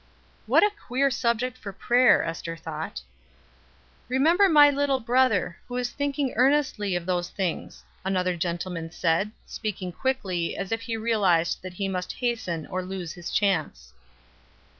"What 0.47 0.63
a 0.63 0.71
queer 0.87 1.11
subject 1.11 1.59
for 1.59 1.71
prayer," 1.71 2.23
Ester 2.23 2.57
thought. 2.57 3.03
"Remember 4.09 4.49
my 4.49 4.71
little 4.71 4.99
brother, 4.99 5.59
who 5.67 5.75
is 5.77 5.91
thinking 5.91 6.33
earnestly 6.37 6.95
of 6.95 7.05
those 7.05 7.29
things," 7.29 7.83
another 8.03 8.35
gentleman 8.35 8.89
said, 8.89 9.29
speaking 9.45 9.91
quickly, 9.91 10.57
as 10.57 10.71
if 10.71 10.81
he 10.81 10.97
realized 10.97 11.61
that 11.61 11.73
he 11.75 11.87
must 11.87 12.13
hasten 12.13 12.65
or 12.65 12.81
lose 12.83 13.13
his 13.13 13.29
chance. 13.29 13.93